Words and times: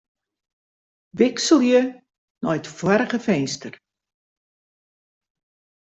Wikselje 1.17 1.81
nei 2.41 2.55
it 2.59 2.67
foarige 2.77 3.19
finster. 3.27 3.73